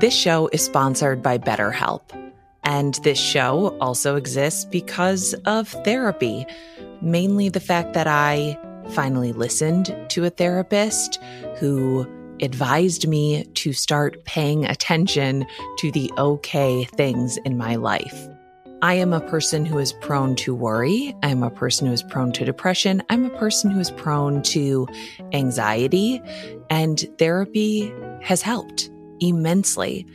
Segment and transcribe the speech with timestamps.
[0.00, 2.00] This show is sponsored by BetterHelp.
[2.64, 6.46] And this show also exists because of therapy,
[7.02, 8.58] mainly the fact that I
[8.92, 11.22] finally listened to a therapist
[11.58, 12.06] who
[12.40, 15.44] advised me to start paying attention
[15.80, 18.26] to the okay things in my life.
[18.80, 21.14] I am a person who is prone to worry.
[21.22, 23.02] I'm a person who is prone to depression.
[23.10, 24.88] I'm a person who is prone to
[25.34, 26.22] anxiety
[26.70, 27.92] and therapy
[28.22, 28.88] has helped
[29.20, 30.06] immensely.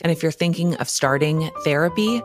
[0.00, 2.22] And if you're thinking of starting therapy,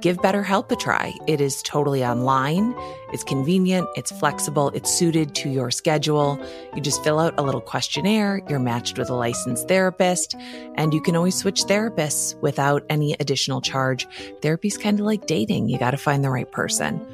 [0.00, 1.14] give BetterHelp a try.
[1.26, 2.74] It is totally online.
[3.12, 3.86] It's convenient.
[3.96, 4.70] It's flexible.
[4.70, 6.38] It's suited to your schedule.
[6.74, 8.42] You just fill out a little questionnaire.
[8.48, 10.34] You're matched with a licensed therapist
[10.74, 14.08] and you can always switch therapists without any additional charge.
[14.40, 15.68] Therapy's kind of like dating.
[15.68, 17.06] You got to find the right person.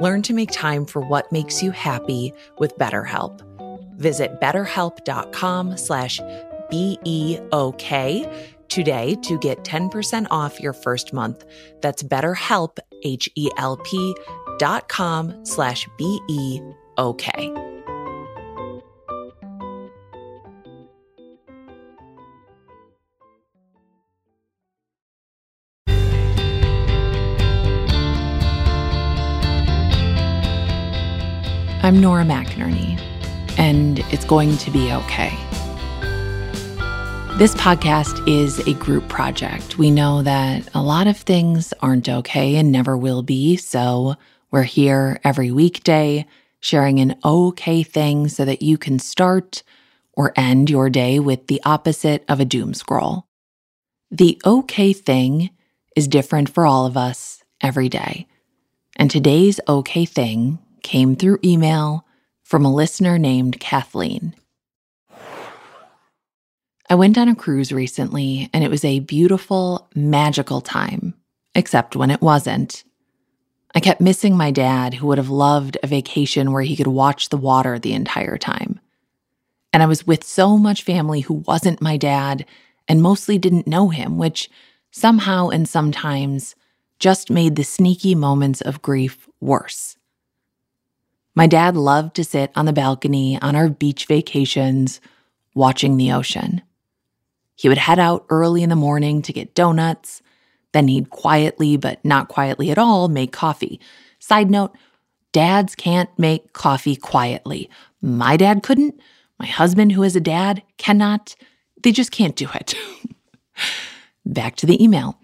[0.00, 3.42] Learn to make time for what makes you happy with BetterHelp.
[3.98, 6.20] Visit betterhelp.com slash
[6.70, 11.44] B-E-O-K today to get 10% off your first month.
[11.82, 14.16] That's betterhelp, H-E-L-P
[14.58, 17.70] dot com slash B-E-O-K.
[31.82, 33.00] I'm Nora McInerny,
[33.58, 35.49] and it's going to be okay.
[37.38, 39.78] This podcast is a group project.
[39.78, 43.56] We know that a lot of things aren't okay and never will be.
[43.56, 44.16] So
[44.50, 46.26] we're here every weekday
[46.60, 49.62] sharing an okay thing so that you can start
[50.12, 53.26] or end your day with the opposite of a doom scroll.
[54.10, 55.48] The okay thing
[55.96, 58.26] is different for all of us every day.
[58.96, 62.04] And today's okay thing came through email
[62.42, 64.34] from a listener named Kathleen.
[66.90, 71.14] I went on a cruise recently and it was a beautiful, magical time,
[71.54, 72.82] except when it wasn't.
[73.76, 77.28] I kept missing my dad, who would have loved a vacation where he could watch
[77.28, 78.80] the water the entire time.
[79.72, 82.44] And I was with so much family who wasn't my dad
[82.88, 84.50] and mostly didn't know him, which
[84.90, 86.56] somehow and sometimes
[86.98, 89.96] just made the sneaky moments of grief worse.
[91.36, 95.00] My dad loved to sit on the balcony on our beach vacations,
[95.54, 96.62] watching the ocean.
[97.60, 100.22] He would head out early in the morning to get donuts.
[100.72, 103.78] Then he'd quietly, but not quietly at all, make coffee.
[104.18, 104.74] Side note
[105.32, 107.68] dads can't make coffee quietly.
[108.00, 108.98] My dad couldn't.
[109.38, 111.36] My husband, who is a dad, cannot.
[111.82, 112.74] They just can't do it.
[114.24, 115.20] Back to the email.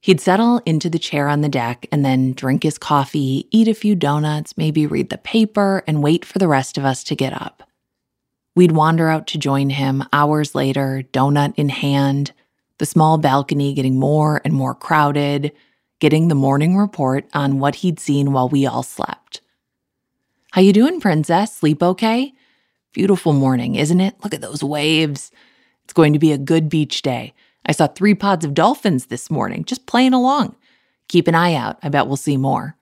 [0.00, 3.74] He'd settle into the chair on the deck and then drink his coffee, eat a
[3.74, 7.34] few donuts, maybe read the paper, and wait for the rest of us to get
[7.34, 7.65] up.
[8.56, 12.32] We'd wander out to join him hours later, donut in hand,
[12.78, 15.52] the small balcony getting more and more crowded,
[16.00, 19.42] getting the morning report on what he'd seen while we all slept.
[20.52, 21.54] How you doing, princess?
[21.54, 22.32] Sleep okay?
[22.94, 24.14] Beautiful morning, isn't it?
[24.24, 25.30] Look at those waves.
[25.84, 27.34] It's going to be a good beach day.
[27.66, 30.56] I saw three pods of dolphins this morning, just playing along.
[31.08, 31.78] Keep an eye out.
[31.82, 32.74] I bet we'll see more.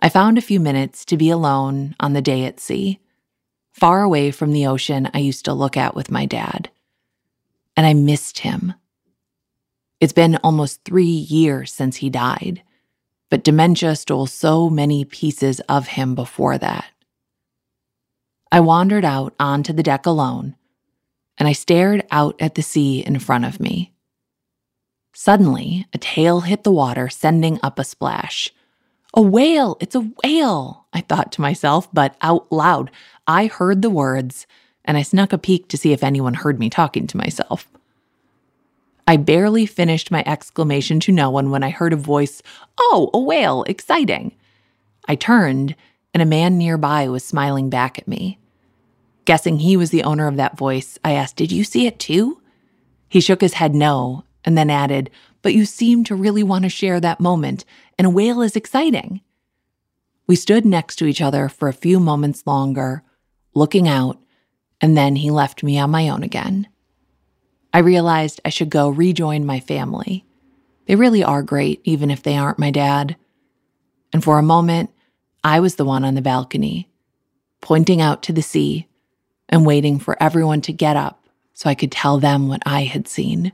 [0.00, 2.98] I found a few minutes to be alone on the day at sea
[3.78, 6.70] far away from the ocean I used to look at with my dad.
[7.76, 8.74] And I missed him.
[10.00, 12.62] It's been almost three years since he died,
[13.30, 16.86] but dementia stole so many pieces of him before that.
[18.50, 20.56] I wandered out onto the deck alone,
[21.36, 23.92] and I stared out at the sea in front of me.
[25.14, 28.52] Suddenly, a tail hit the water, sending up a splash.
[29.14, 29.76] A whale!
[29.80, 30.77] It's a whale!
[30.92, 32.90] I thought to myself, but out loud.
[33.26, 34.46] I heard the words,
[34.84, 37.68] and I snuck a peek to see if anyone heard me talking to myself.
[39.06, 42.42] I barely finished my exclamation to no one when I heard a voice,
[42.78, 44.34] Oh, a whale, exciting.
[45.06, 45.74] I turned,
[46.12, 48.38] and a man nearby was smiling back at me.
[49.24, 52.40] Guessing he was the owner of that voice, I asked, Did you see it too?
[53.08, 55.10] He shook his head no, and then added,
[55.40, 57.64] But you seem to really want to share that moment,
[57.98, 59.22] and a whale is exciting.
[60.28, 63.02] We stood next to each other for a few moments longer,
[63.54, 64.20] looking out,
[64.80, 66.68] and then he left me on my own again.
[67.72, 70.26] I realized I should go rejoin my family.
[70.86, 73.16] They really are great, even if they aren't my dad.
[74.12, 74.90] And for a moment,
[75.42, 76.90] I was the one on the balcony,
[77.62, 78.86] pointing out to the sea
[79.48, 83.08] and waiting for everyone to get up so I could tell them what I had
[83.08, 83.52] seen.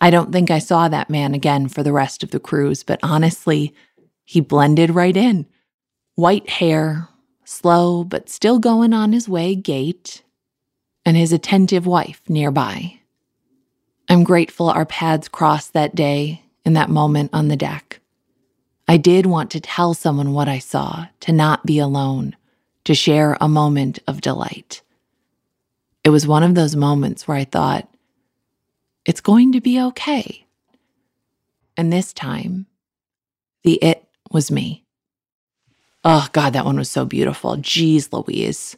[0.00, 3.00] I don't think I saw that man again for the rest of the cruise, but
[3.02, 3.74] honestly,
[4.30, 5.44] he blended right in.
[6.14, 7.08] White hair,
[7.44, 10.22] slow but still going on his way gait,
[11.04, 13.00] and his attentive wife nearby.
[14.08, 17.98] I'm grateful our paths crossed that day in that moment on the deck.
[18.86, 22.36] I did want to tell someone what I saw, to not be alone,
[22.84, 24.80] to share a moment of delight.
[26.04, 27.92] It was one of those moments where I thought,
[29.04, 30.46] it's going to be okay.
[31.76, 32.66] And this time,
[33.64, 34.84] the it was me.
[36.04, 37.56] Oh, God, that one was so beautiful.
[37.56, 38.76] Jeez Louise.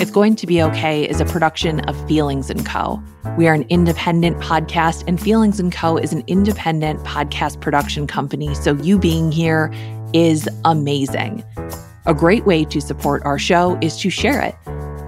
[0.00, 3.02] It's Going to Be Okay is a production of Feelings & Co.
[3.36, 5.96] We are an independent podcast, and Feelings & Co.
[5.96, 9.72] is an independent podcast production company, so you being here
[10.12, 11.44] is amazing.
[12.06, 14.56] A great way to support our show is to share it.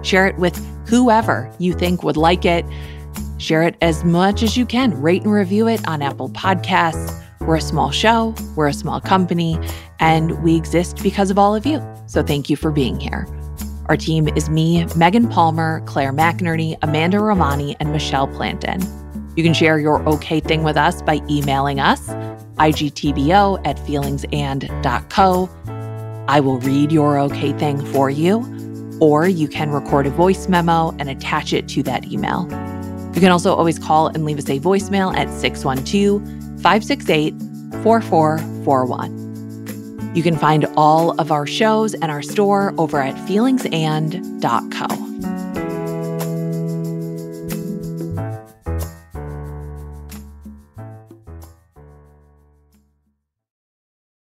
[0.05, 0.57] Share it with
[0.87, 2.65] whoever you think would like it.
[3.39, 5.01] Share it as much as you can.
[5.03, 7.21] Rate and review it on Apple Podcasts.
[7.41, 9.59] We're a small show, we're a small company,
[10.01, 11.83] and we exist because of all of you.
[12.07, 13.27] So thank you for being here.
[13.87, 18.83] Our team is me, Megan Palmer, Claire McInerny, Amanda Romani, and Michelle Plantan.
[19.37, 22.09] You can share your okay thing with us by emailing us,
[22.57, 25.51] igtbo at feelingsand.co.
[26.29, 28.41] I will read your okay thing for you,
[29.05, 32.45] or you can record a voice memo and attach it to that email.
[33.13, 36.23] You can also always call and leave us a voicemail at 612
[36.63, 37.35] 568
[37.83, 40.13] 4441.
[40.17, 45.34] You can find all of our shows and our store over at feelingsand.co.